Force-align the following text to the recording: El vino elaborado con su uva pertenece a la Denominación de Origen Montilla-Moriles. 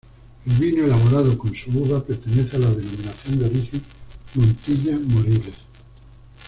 El 0.47 0.53
vino 0.53 0.83
elaborado 0.85 1.37
con 1.37 1.53
su 1.53 1.69
uva 1.69 2.03
pertenece 2.03 2.55
a 2.55 2.59
la 2.61 2.71
Denominación 2.73 3.37
de 3.37 3.45
Origen 3.45 3.83
Montilla-Moriles. 4.33 5.53